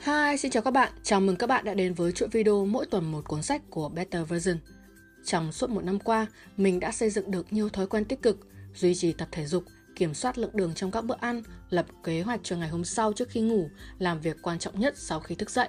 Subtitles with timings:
[0.00, 0.92] Hi, xin chào các bạn.
[1.02, 3.88] Chào mừng các bạn đã đến với chuỗi video mỗi tuần một cuốn sách của
[3.88, 4.56] Better Version.
[5.24, 6.26] Trong suốt một năm qua,
[6.56, 9.64] mình đã xây dựng được nhiều thói quen tích cực, duy trì tập thể dục,
[9.96, 13.12] kiểm soát lượng đường trong các bữa ăn, lập kế hoạch cho ngày hôm sau
[13.12, 13.68] trước khi ngủ,
[13.98, 15.68] làm việc quan trọng nhất sau khi thức dậy.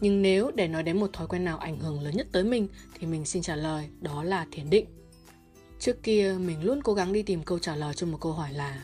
[0.00, 2.68] Nhưng nếu để nói đến một thói quen nào ảnh hưởng lớn nhất tới mình
[2.98, 4.86] thì mình xin trả lời đó là thiền định.
[5.80, 8.52] Trước kia mình luôn cố gắng đi tìm câu trả lời cho một câu hỏi
[8.52, 8.82] là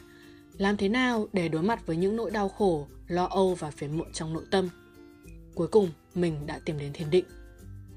[0.57, 3.99] làm thế nào để đối mặt với những nỗi đau khổ, lo âu và phiền
[3.99, 4.69] muộn trong nội tâm
[5.59, 7.25] Cuối cùng, mình đã tìm đến thiền định.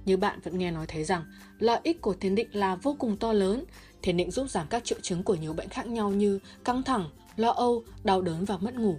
[0.06, 1.24] Như bạn vẫn nghe nói thấy rằng,
[1.60, 3.64] lợi ích của thiền định là vô cùng to lớn.
[4.02, 7.10] Thiền định giúp giảm các triệu chứng của nhiều bệnh khác nhau như căng thẳng,
[7.36, 8.96] lo âu, đau đớn và mất ngủ.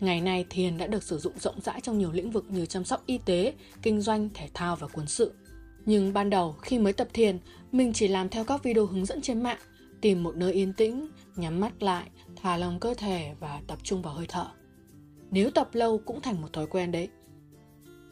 [0.00, 2.84] Ngày nay, thiền đã được sử dụng rộng rãi trong nhiều lĩnh vực như chăm
[2.84, 5.32] sóc y tế, kinh doanh, thể thao và quân sự.
[5.86, 7.38] Nhưng ban đầu, khi mới tập thiền,
[7.72, 9.58] mình chỉ làm theo các video hướng dẫn trên mạng,
[10.00, 12.06] tìm một nơi yên tĩnh, nhắm mắt lại,
[12.42, 14.46] thả lòng cơ thể và tập trung vào hơi thở.
[15.30, 17.08] Nếu tập lâu cũng thành một thói quen đấy.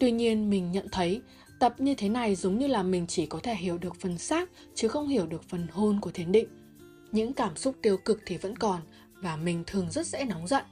[0.05, 1.23] Tuy nhiên mình nhận thấy,
[1.59, 4.51] tập như thế này giống như là mình chỉ có thể hiểu được phần xác,
[4.75, 6.49] chứ không hiểu được phần hôn của thiền định.
[7.13, 8.81] Những cảm xúc tiêu cực thì vẫn còn,
[9.15, 10.65] và mình thường rất dễ nóng giận.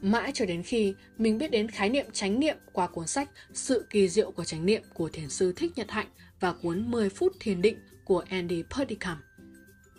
[0.00, 3.86] Mãi cho đến khi mình biết đến khái niệm chánh niệm qua cuốn sách Sự
[3.90, 6.08] kỳ diệu của chánh niệm của thiền sư Thích Nhật Hạnh
[6.40, 9.18] và cuốn 10 phút thiền định của Andy Purdicam.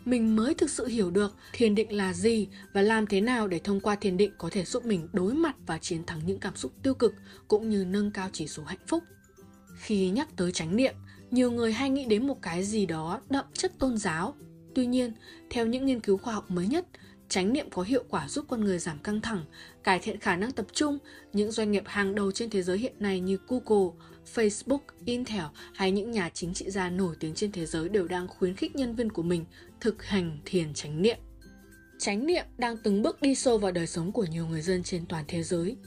[0.05, 3.59] Mình mới thực sự hiểu được thiền định là gì và làm thế nào để
[3.63, 6.55] thông qua thiền định có thể giúp mình đối mặt và chiến thắng những cảm
[6.55, 7.13] xúc tiêu cực
[7.47, 9.03] cũng như nâng cao chỉ số hạnh phúc.
[9.75, 10.95] Khi nhắc tới chánh niệm,
[11.31, 14.35] nhiều người hay nghĩ đến một cái gì đó đậm chất tôn giáo.
[14.75, 15.13] Tuy nhiên,
[15.49, 16.85] theo những nghiên cứu khoa học mới nhất,
[17.35, 19.45] Chánh niệm có hiệu quả giúp con người giảm căng thẳng,
[19.83, 20.97] cải thiện khả năng tập trung.
[21.33, 23.95] Những doanh nghiệp hàng đầu trên thế giới hiện nay như Google,
[24.35, 28.27] Facebook, Intel hay những nhà chính trị gia nổi tiếng trên thế giới đều đang
[28.27, 29.45] khuyến khích nhân viên của mình
[29.79, 31.17] thực hành thiền chánh niệm.
[31.99, 35.05] Chánh niệm đang từng bước đi sâu vào đời sống của nhiều người dân trên
[35.05, 35.77] toàn thế giới.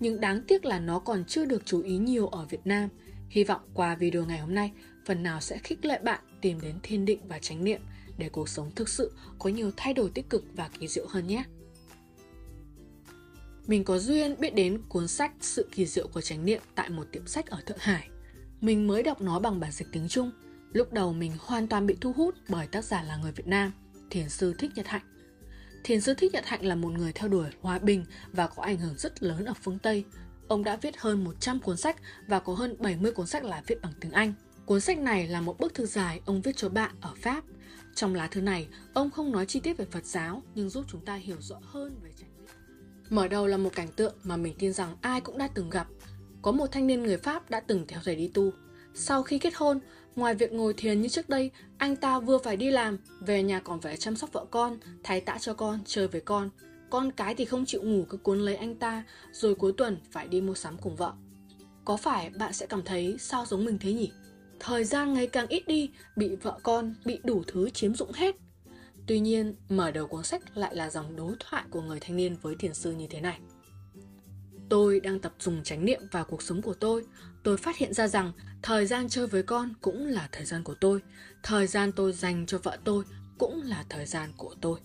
[0.00, 2.88] Nhưng đáng tiếc là nó còn chưa được chú ý nhiều ở Việt Nam.
[3.28, 4.70] Hy vọng qua video ngày hôm nay,
[5.06, 7.80] phần nào sẽ khích lệ bạn tìm đến thiền định và chánh niệm
[8.18, 11.26] để cuộc sống thực sự có nhiều thay đổi tích cực và kỳ diệu hơn
[11.26, 11.44] nhé.
[13.66, 17.06] Mình có duyên biết đến cuốn sách Sự kỳ diệu của chánh niệm tại một
[17.12, 18.08] tiệm sách ở Thượng Hải.
[18.60, 20.30] Mình mới đọc nó bằng bản dịch tiếng Trung.
[20.72, 23.72] Lúc đầu mình hoàn toàn bị thu hút bởi tác giả là người Việt Nam,
[24.10, 25.02] Thiền sư Thích Nhật Hạnh.
[25.84, 28.78] Thiền sư Thích Nhật Hạnh là một người theo đuổi hòa bình và có ảnh
[28.78, 30.04] hưởng rất lớn ở phương Tây.
[30.48, 31.96] Ông đã viết hơn 100 cuốn sách
[32.28, 34.32] và có hơn 70 cuốn sách là viết bằng tiếng Anh.
[34.66, 37.44] Cuốn sách này là một bức thư dài ông viết cho bạn ở Pháp.
[37.94, 41.00] Trong lá thư này, ông không nói chi tiết về Phật giáo nhưng giúp chúng
[41.00, 42.46] ta hiểu rõ hơn về trải nghiệm.
[43.10, 45.86] Mở đầu là một cảnh tượng mà mình tin rằng ai cũng đã từng gặp.
[46.42, 48.50] Có một thanh niên người Pháp đã từng theo thầy đi tu.
[48.94, 49.80] Sau khi kết hôn,
[50.16, 53.60] ngoài việc ngồi thiền như trước đây, anh ta vừa phải đi làm, về nhà
[53.60, 56.50] còn phải chăm sóc vợ con, thay tã cho con, chơi với con.
[56.90, 60.28] Con cái thì không chịu ngủ cứ cuốn lấy anh ta, rồi cuối tuần phải
[60.28, 61.12] đi mua sắm cùng vợ.
[61.84, 64.10] Có phải bạn sẽ cảm thấy sao giống mình thế nhỉ?
[64.60, 68.36] Thời gian ngày càng ít đi, bị vợ con, bị đủ thứ chiếm dụng hết.
[69.06, 72.36] Tuy nhiên, mở đầu cuốn sách lại là dòng đối thoại của người thanh niên
[72.42, 73.38] với thiền sư như thế này.
[74.68, 77.04] Tôi đang tập dùng chánh niệm vào cuộc sống của tôi.
[77.42, 78.32] Tôi phát hiện ra rằng
[78.62, 81.00] thời gian chơi với con cũng là thời gian của tôi.
[81.42, 83.04] Thời gian tôi dành cho vợ tôi
[83.38, 84.80] cũng là thời gian của tôi.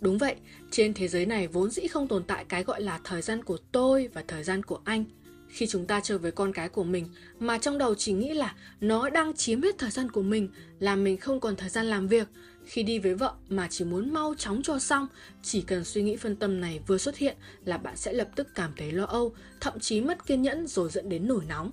[0.00, 0.36] Đúng vậy,
[0.70, 3.58] trên thế giới này vốn dĩ không tồn tại cái gọi là thời gian của
[3.72, 5.04] tôi và thời gian của anh–
[5.50, 8.54] khi chúng ta chơi với con cái của mình, mà trong đầu chỉ nghĩ là
[8.80, 12.08] nó đang chiếm hết thời gian của mình làm mình không còn thời gian làm
[12.08, 12.28] việc.
[12.64, 15.08] Khi đi với vợ mà chỉ muốn mau chóng cho xong,
[15.42, 18.48] chỉ cần suy nghĩ phân tâm này vừa xuất hiện là bạn sẽ lập tức
[18.54, 21.72] cảm thấy lo âu, thậm chí mất kiên nhẫn rồi dẫn đến nổi nóng.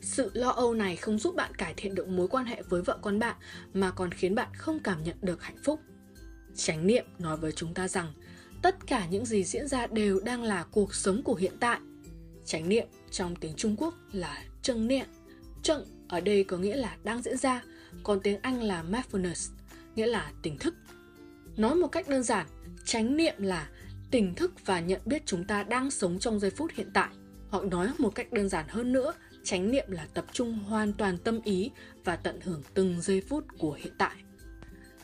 [0.00, 2.98] Sự lo âu này không giúp bạn cải thiện được mối quan hệ với vợ
[3.02, 3.36] con bạn,
[3.74, 5.80] mà còn khiến bạn không cảm nhận được hạnh phúc.
[6.56, 8.12] Chánh niệm nói với chúng ta rằng,
[8.62, 11.80] tất cả những gì diễn ra đều đang là cuộc sống của hiện tại.
[12.48, 15.06] Chánh niệm trong tiếng Trung Quốc là trân niệm.
[15.62, 17.62] Trân ở đây có nghĩa là đang diễn ra,
[18.02, 19.50] còn tiếng Anh là mindfulness,
[19.94, 20.74] nghĩa là tỉnh thức.
[21.56, 22.46] Nói một cách đơn giản,
[22.84, 23.70] chánh niệm là
[24.10, 27.08] tỉnh thức và nhận biết chúng ta đang sống trong giây phút hiện tại.
[27.50, 29.12] Hoặc nói một cách đơn giản hơn nữa,
[29.44, 31.70] chánh niệm là tập trung hoàn toàn tâm ý
[32.04, 34.16] và tận hưởng từng giây phút của hiện tại.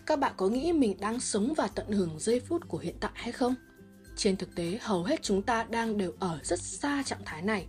[0.07, 3.13] Các bạn có nghĩ mình đang sống và tận hưởng giây phút của hiện tại
[3.15, 3.55] hay không?
[4.17, 7.67] Trên thực tế, hầu hết chúng ta đang đều ở rất xa trạng thái này.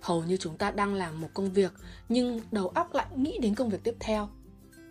[0.00, 1.72] Hầu như chúng ta đang làm một công việc,
[2.08, 4.28] nhưng đầu óc lại nghĩ đến công việc tiếp theo.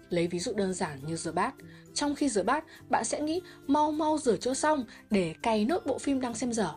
[0.09, 1.53] Lấy ví dụ đơn giản như rửa bát.
[1.93, 5.85] Trong khi rửa bát, bạn sẽ nghĩ mau mau rửa cho xong để cày nốt
[5.85, 6.73] bộ phim đang xem dở.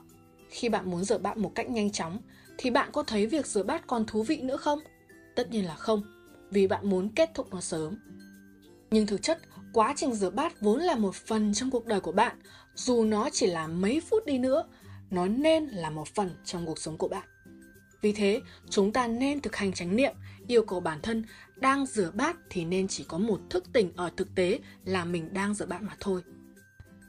[0.48, 2.18] Khi bạn muốn rửa bát một cách nhanh chóng,
[2.58, 4.78] thì bạn có thấy việc rửa bát còn thú vị nữa không?
[5.36, 6.02] Tất nhiên là không,
[6.50, 7.96] vì bạn muốn kết thúc nó sớm.
[8.90, 9.38] Nhưng thực chất,
[9.72, 12.36] quá trình rửa bát vốn là một phần trong cuộc đời của bạn,
[12.84, 14.64] dù nó chỉ là mấy phút đi nữa,
[15.10, 17.28] nó nên là một phần trong cuộc sống của bạn.
[18.02, 18.40] Vì thế,
[18.70, 20.14] chúng ta nên thực hành chánh niệm,
[20.46, 21.24] yêu cầu bản thân
[21.56, 25.34] đang rửa bát thì nên chỉ có một thức tỉnh ở thực tế là mình
[25.34, 26.22] đang rửa bát mà thôi.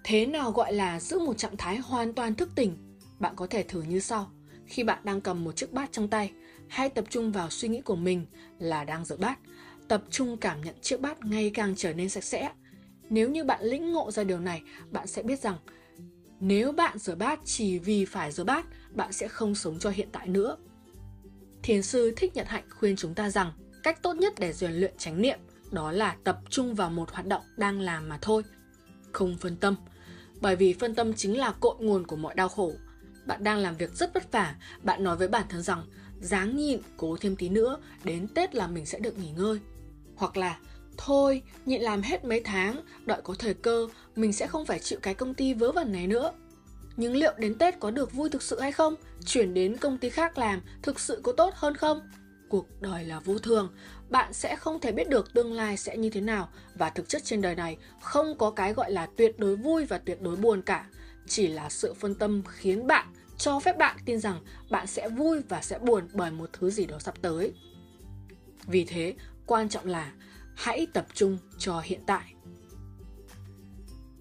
[0.03, 2.77] Thế nào gọi là giữ một trạng thái hoàn toàn thức tỉnh?
[3.19, 4.31] Bạn có thể thử như sau.
[4.65, 6.31] Khi bạn đang cầm một chiếc bát trong tay,
[6.67, 8.25] hãy tập trung vào suy nghĩ của mình
[8.59, 9.39] là đang rửa bát.
[9.87, 12.51] Tập trung cảm nhận chiếc bát ngày càng trở nên sạch sẽ.
[13.11, 14.61] Nếu như bạn lĩnh ngộ ra điều này,
[14.91, 15.57] bạn sẽ biết rằng
[16.39, 20.09] nếu bạn rửa bát chỉ vì phải rửa bát, bạn sẽ không sống cho hiện
[20.11, 20.57] tại nữa.
[21.63, 23.51] Thiền sư Thích Nhật Hạnh khuyên chúng ta rằng
[23.83, 25.39] cách tốt nhất để rèn luyện chánh niệm
[25.71, 28.43] đó là tập trung vào một hoạt động đang làm mà thôi.
[29.11, 29.75] Không phân tâm.
[30.41, 32.73] Bởi vì phân tâm chính là cội nguồn của mọi đau khổ.
[33.25, 35.83] Bạn đang làm việc rất vất vả, bạn nói với bản thân rằng
[36.21, 39.59] dáng nhịn, cố thêm tí nữa, đến Tết là mình sẽ được nghỉ ngơi.
[40.15, 40.57] Hoặc là
[40.97, 44.99] Thôi, nhịn làm hết mấy tháng, đợi có thời cơ, mình sẽ không phải chịu
[45.01, 46.31] cái công ty vớ vẩn này nữa.
[46.97, 48.95] Nhưng liệu đến Tết có được vui thực sự hay không?
[49.25, 52.01] Chuyển đến công ty khác làm thực sự có tốt hơn không?
[52.49, 53.73] Cuộc đời là vô thường,
[54.09, 57.23] bạn sẽ không thể biết được tương lai sẽ như thế nào và thực chất
[57.23, 60.61] trên đời này không có cái gọi là tuyệt đối vui và tuyệt đối buồn
[60.61, 60.85] cả.
[61.27, 65.41] Chỉ là sự phân tâm khiến bạn cho phép bạn tin rằng bạn sẽ vui
[65.49, 67.53] và sẽ buồn bởi một thứ gì đó sắp tới.
[68.67, 69.13] Vì thế,
[69.45, 70.11] quan trọng là
[70.61, 72.33] hãy tập trung cho hiện tại.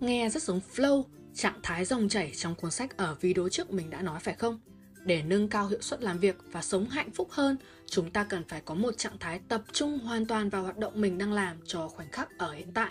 [0.01, 1.05] Nghe rất giống flow,
[1.35, 4.61] trạng thái dòng chảy trong cuốn sách ở video trước mình đã nói phải không?
[5.05, 7.57] Để nâng cao hiệu suất làm việc và sống hạnh phúc hơn,
[7.87, 11.01] chúng ta cần phải có một trạng thái tập trung hoàn toàn vào hoạt động
[11.01, 12.91] mình đang làm cho khoảnh khắc ở hiện tại.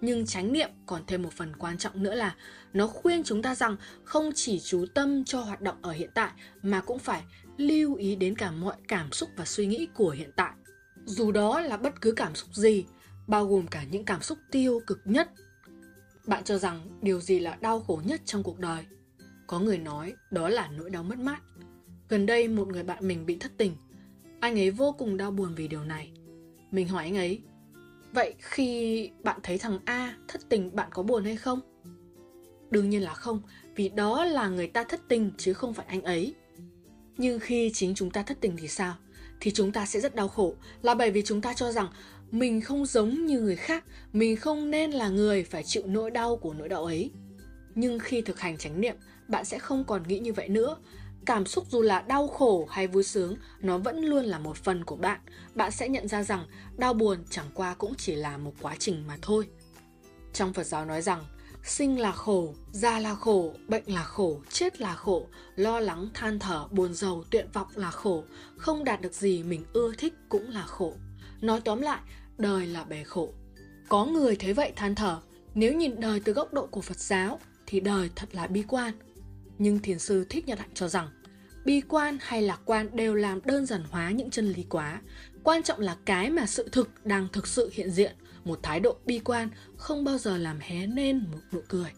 [0.00, 2.36] Nhưng chánh niệm còn thêm một phần quan trọng nữa là
[2.72, 6.30] nó khuyên chúng ta rằng không chỉ chú tâm cho hoạt động ở hiện tại
[6.62, 7.22] mà cũng phải
[7.56, 10.52] lưu ý đến cả mọi cảm xúc và suy nghĩ của hiện tại.
[11.10, 12.84] Dù đó là bất cứ cảm xúc gì,
[13.26, 15.30] bao gồm cả những cảm xúc tiêu cực nhất.
[16.26, 18.84] Bạn cho rằng điều gì là đau khổ nhất trong cuộc đời?
[19.46, 21.42] Có người nói đó là nỗi đau mất mát.
[22.08, 23.76] Gần đây một người bạn mình bị thất tình.
[24.40, 26.12] Anh ấy vô cùng đau buồn vì điều này.
[26.70, 27.42] Mình hỏi anh ấy,
[28.12, 31.60] vậy khi bạn thấy thằng A thất tình bạn có buồn hay không?
[32.70, 33.42] Đương nhiên là không,
[33.76, 36.34] vì đó là người ta thất tình chứ không phải anh ấy.
[37.16, 38.94] Nhưng khi chính chúng ta thất tình thì sao?
[39.40, 40.54] Thì chúng ta sẽ rất đau khổ.
[40.82, 41.88] Là bởi vì chúng ta cho rằng
[42.30, 46.36] mình không giống như người khác, mình không nên là người phải chịu nỗi đau
[46.36, 47.10] của nỗi đau ấy.
[47.74, 48.96] Nhưng khi thực hành chánh niệm,
[49.28, 50.76] bạn sẽ không còn nghĩ như vậy nữa.
[51.26, 54.84] Cảm xúc dù là đau khổ hay vui sướng, nó vẫn luôn là một phần
[54.84, 55.20] của bạn.
[55.54, 56.46] Bạn sẽ nhận ra rằng
[56.76, 59.48] đau buồn chẳng qua cũng chỉ là một quá trình mà thôi.
[60.32, 61.24] Trong phật giáo nói rằng
[61.64, 65.26] Sinh là khổ, già là khổ, bệnh là khổ, chết là khổ,
[65.56, 68.24] lo lắng, than thở, buồn rầu, tuyệt vọng là khổ,
[68.56, 70.94] không đạt được gì mình ưa thích cũng là khổ.
[71.40, 72.00] Nói tóm lại,
[72.38, 73.32] đời là bể khổ.
[73.88, 75.20] Có người thấy vậy than thở,
[75.54, 78.94] nếu nhìn đời từ góc độ của Phật giáo thì đời thật là bi quan.
[79.58, 81.08] Nhưng thiền sư Thích Nhật Hạnh cho rằng,
[81.64, 85.00] bi quan hay lạc quan đều làm đơn giản hóa những chân lý quá.
[85.42, 88.12] Quan trọng là cái mà sự thực đang thực sự hiện diện–
[88.44, 91.90] một thái độ bi quan, không bao giờ làm hé nên một nụ cười.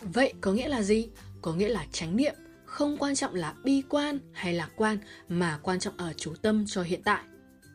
[0.00, 1.08] Vậy có nghĩa là gì?
[1.42, 2.34] Có nghĩa là chánh niệm
[2.70, 6.64] không quan trọng là bi quan hay lạc quan, mà quan trọng ở chú tâm
[6.66, 7.24] cho hiện tại.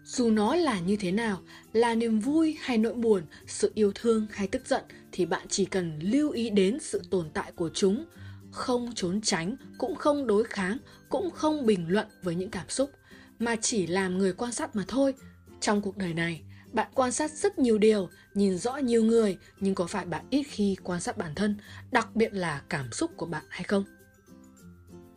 [0.04, 1.42] Dù nó là như thế nào,
[1.74, 5.66] là niềm vui hay nỗi buồn, sự yêu thương hay tức giận, thì bạn chỉ
[5.66, 8.06] cần lưu ý đến sự tồn tại của chúng.
[8.52, 10.78] Không trốn tránh, cũng không đối kháng,
[11.10, 12.92] cũng không bình luận với những cảm xúc,
[13.40, 15.14] mà chỉ làm người quan sát mà thôi.
[15.62, 16.42] Trong cuộc đời này
[16.76, 20.44] bạn quan sát rất nhiều điều, nhìn rõ nhiều người, nhưng có phải bạn ít
[20.44, 21.58] khi quan sát bản thân,
[21.92, 23.84] đặc biệt là cảm xúc của bạn hay không?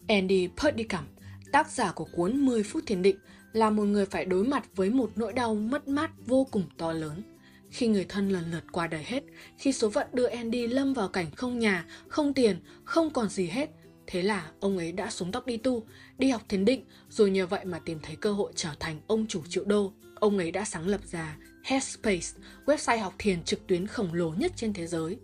[0.08, 1.04] Andy Purdicam,
[1.52, 3.16] tác giả của cuốn 10 phút thiền định,
[3.52, 6.92] là một người phải đối mặt với một nỗi đau mất mát vô cùng to
[6.92, 7.22] lớn.
[7.70, 9.24] Khi người thân lần lượt qua đời hết,
[9.58, 13.46] khi số phận đưa Andy lâm vào cảnh không nhà, không tiền, không còn gì
[13.46, 13.70] hết,
[14.10, 15.82] Thế là ông ấy đã xuống tóc đi tu,
[16.18, 19.26] đi học thiền định, rồi nhờ vậy mà tìm thấy cơ hội trở thành ông
[19.26, 19.92] chủ triệu đô.
[20.20, 22.28] Ông ấy đã sáng lập ra Headspace,
[22.66, 25.16] website học thiền trực tuyến khổng lồ nhất trên thế giới.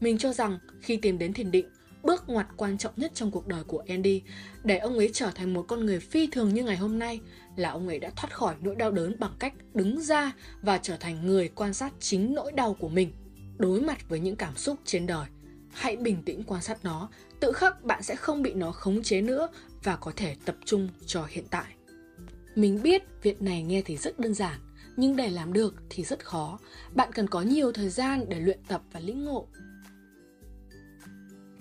[0.00, 1.66] Mình cho rằng khi tìm đến thiền định,
[2.02, 4.22] bước ngoặt quan trọng nhất trong cuộc đời của Andy
[4.64, 7.20] để ông ấy trở thành một con người phi thường như ngày hôm nay
[7.56, 10.32] là ông ấy đã thoát khỏi nỗi đau đớn bằng cách đứng ra
[10.62, 13.12] và trở thành người quan sát chính nỗi đau của mình,
[13.56, 15.26] đối mặt với những cảm xúc trên đời.
[15.72, 17.08] Hãy bình tĩnh quan sát nó,
[17.40, 19.48] tự khắc bạn sẽ không bị nó khống chế nữa
[19.82, 21.73] và có thể tập trung cho hiện tại.
[22.54, 24.58] Mình biết việc này nghe thì rất đơn giản,
[24.96, 26.58] nhưng để làm được thì rất khó.
[26.94, 29.46] Bạn cần có nhiều thời gian để luyện tập và lĩnh ngộ.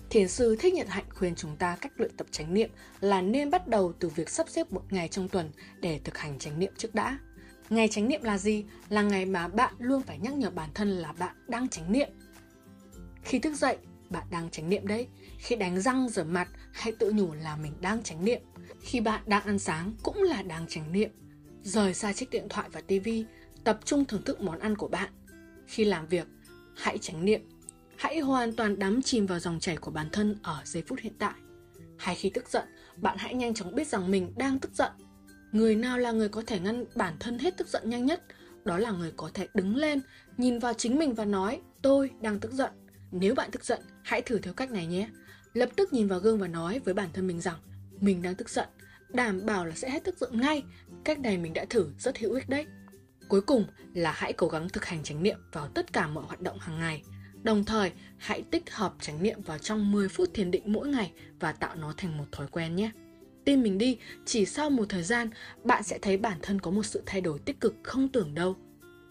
[0.09, 2.69] Thiền sư Thích Nhật Hạnh khuyên chúng ta cách luyện tập chánh niệm
[2.99, 6.39] là nên bắt đầu từ việc sắp xếp một ngày trong tuần để thực hành
[6.39, 7.17] chánh niệm trước đã.
[7.69, 8.65] Ngày chánh niệm là gì?
[8.89, 12.09] Là ngày mà bạn luôn phải nhắc nhở bản thân là bạn đang chánh niệm.
[13.23, 13.77] Khi thức dậy,
[14.09, 15.07] bạn đang chánh niệm đấy.
[15.43, 18.41] Khi đánh răng rửa mặt hãy tự nhủ là mình đang chánh niệm
[18.81, 21.09] khi bạn đang ăn sáng cũng là đang chánh niệm.
[21.63, 23.25] Rời xa chiếc điện thoại và tivi,
[23.63, 25.09] tập trung thưởng thức món ăn của bạn.
[25.67, 26.27] Khi làm việc,
[26.75, 27.41] hãy chánh niệm.
[27.97, 31.13] Hãy hoàn toàn đắm chìm vào dòng chảy của bản thân ở giây phút hiện
[31.19, 31.33] tại.
[31.97, 32.63] Hay khi tức giận,
[32.97, 34.91] bạn hãy nhanh chóng biết rằng mình đang tức giận.
[35.51, 38.23] Người nào là người có thể ngăn bản thân hết tức giận nhanh nhất?
[38.65, 40.01] Đó là người có thể đứng lên,
[40.37, 42.71] nhìn vào chính mình và nói tôi đang tức giận.
[43.11, 45.09] Nếu bạn tức giận, hãy thử theo cách này nhé.
[45.53, 47.57] Lập tức nhìn vào gương và nói với bản thân mình rằng
[47.99, 48.67] mình đang tức giận,
[49.09, 50.63] đảm bảo là sẽ hết tức giận ngay.
[51.03, 52.65] Cách này mình đã thử rất hữu ích đấy.
[53.27, 56.41] Cuối cùng là hãy cố gắng thực hành chánh niệm vào tất cả mọi hoạt
[56.41, 57.03] động hàng ngày.
[57.43, 61.11] Đồng thời, hãy tích hợp chánh niệm vào trong 10 phút thiền định mỗi ngày
[61.39, 62.91] và tạo nó thành một thói quen nhé.
[63.45, 65.29] Tin mình đi, chỉ sau một thời gian,
[65.63, 68.55] bạn sẽ thấy bản thân có một sự thay đổi tích cực không tưởng đâu.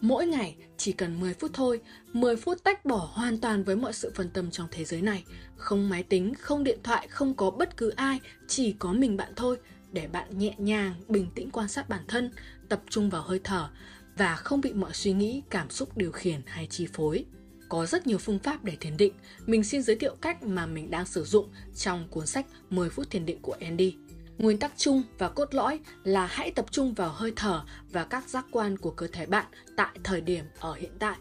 [0.02, 1.80] Mỗi ngày chỉ cần 10 phút thôi,
[2.12, 5.25] 10 phút tách bỏ hoàn toàn với mọi sự phân tâm trong thế giới này.
[5.56, 9.32] Không máy tính, không điện thoại, không có bất cứ ai, chỉ có mình bạn
[9.37, 9.56] thôi.
[9.92, 12.30] Để bạn nhẹ nhàng, bình tĩnh quan sát bản thân,
[12.68, 13.71] tập trung vào hơi thở
[14.16, 17.25] và không bị mọi suy nghĩ, cảm xúc điều khiển hay chi phối.
[17.68, 19.12] Có rất nhiều phương pháp để thiền định,
[19.47, 23.11] mình xin giới thiệu cách mà mình đang sử dụng trong cuốn sách 10 phút
[23.11, 23.97] thiền định của Andy.
[24.39, 28.29] Nguyên tắc chung và cốt lõi là hãy tập trung vào hơi thở và các
[28.29, 29.47] giác quan của cơ thể bạn
[29.77, 31.17] tại thời điểm ở hiện tại.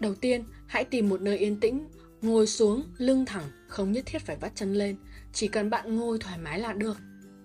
[0.00, 1.88] Đầu tiên, hãy tìm một nơi yên tĩnh,
[2.22, 4.96] ngồi xuống, lưng thẳng, không nhất thiết phải vắt chân lên,
[5.32, 6.96] chỉ cần bạn ngồi thoải mái là được.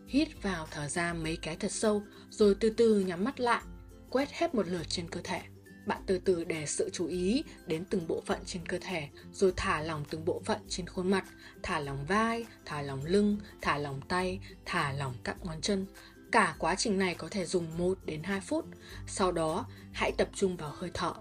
[0.08, 3.62] Hít vào thở ra mấy cái thật sâu, rồi từ từ nhắm mắt lại,
[4.10, 5.42] quét hết một lượt trên cơ thể.
[5.86, 9.54] Bạn từ từ để sự chú ý đến từng bộ phận trên cơ thể, rồi
[9.58, 11.26] thả lỏng từng bộ phận trên khuôn mặt,
[11.64, 15.86] thả lỏng vai, thả lỏng lưng, thả lỏng tay, thả lỏng các ngón chân.
[16.32, 18.66] Cả quá trình này có thể dùng 1 đến 2 phút.
[19.08, 21.14] Sau đó, hãy tập trung vào hơi thở.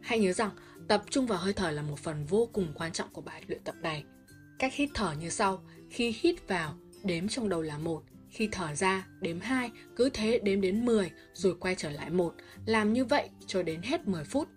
[0.00, 0.50] Hãy nhớ rằng,
[0.88, 3.64] tập trung vào hơi thở là một phần vô cùng quan trọng của bài luyện
[3.64, 4.04] tập này.
[4.58, 8.02] Cách hít thở như sau, khi hít vào, đếm trong đầu là một,
[8.34, 12.34] khi thở ra, đếm 2, cứ thế đếm đến 10 rồi quay trở lại một.
[12.66, 14.48] Làm như vậy cho đến hết 10 phút.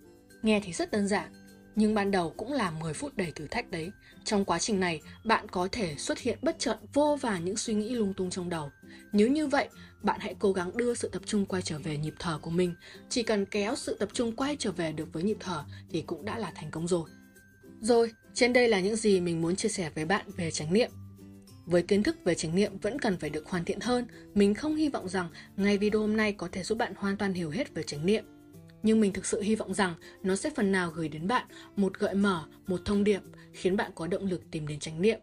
[0.42, 1.32] Nghe thì rất đơn giản,
[1.76, 3.92] nhưng ban đầu cũng là 10 phút đầy thử thách đấy.
[4.24, 7.74] Trong quá trình này, bạn có thể xuất hiện bất chợt vô vàn những suy
[7.74, 8.72] nghĩ lung tung trong đầu.
[9.12, 9.70] Nếu như vậy,
[10.02, 12.76] bạn hãy cố gắng đưa sự tập trung quay trở về nhịp thở của mình.
[13.10, 16.26] Chỉ cần kéo sự tập trung quay trở về được với nhịp thở thì cũng
[16.26, 17.10] đã là thành công rồi.
[17.82, 20.92] Rồi, trên đây là những gì mình muốn chia sẻ với bạn về chánh niệm.
[21.68, 24.06] Với kiến thức về chánh niệm vẫn cần phải được hoàn thiện hơn,
[24.36, 27.34] mình không hy vọng rằng ngay video hôm nay có thể giúp bạn hoàn toàn
[27.34, 28.26] hiểu hết về chánh niệm.
[28.84, 29.94] Nhưng mình thực sự hy vọng rằng
[30.24, 33.22] nó sẽ phần nào gửi đến bạn một gợi mở, một thông điệp
[33.54, 35.20] khiến bạn có động lực tìm đến chánh niệm.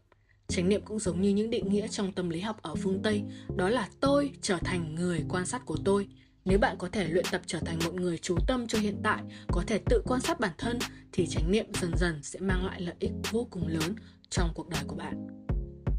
[0.48, 3.22] Chánh niệm cũng giống như những định nghĩa trong tâm lý học ở phương Tây,
[3.56, 6.08] đó là tôi trở thành người quan sát của tôi.
[6.44, 9.22] Nếu bạn có thể luyện tập trở thành một người chú tâm cho hiện tại,
[9.52, 10.78] có thể tự quan sát bản thân
[11.12, 13.94] thì chánh niệm dần dần sẽ mang lại lợi ích vô cùng lớn
[14.30, 15.44] trong cuộc đời của bạn.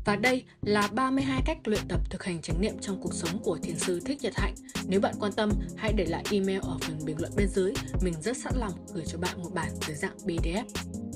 [0.06, 3.58] Và đây là 32 cách luyện tập thực hành chánh niệm trong cuộc sống của
[3.64, 4.56] thiền sư Thích Nhật Hạnh.
[4.88, 7.74] Nếu bạn quan tâm, hãy để lại email ở phần bình luận bên dưới.
[8.02, 10.64] Mình rất sẵn lòng gửi cho bạn một bản dưới dạng PDF.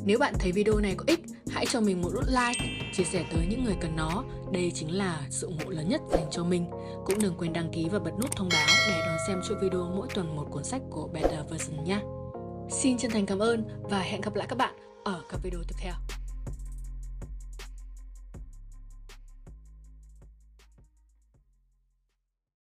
[0.05, 1.19] Nếu bạn thấy video này có ích,
[1.51, 4.23] hãy cho mình một nút like, chia sẻ tới những người cần nó.
[4.53, 6.65] Đây chính là sự ủng hộ lớn nhất dành cho mình.
[7.05, 9.91] Cũng đừng quên đăng ký và bật nút thông báo để đón xem chuỗi video
[9.95, 11.99] mỗi tuần một cuốn sách của Better Version nhé.
[12.69, 15.75] Xin chân thành cảm ơn và hẹn gặp lại các bạn ở các video tiếp
[15.77, 16.18] theo.